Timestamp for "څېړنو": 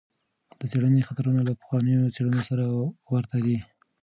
2.15-2.41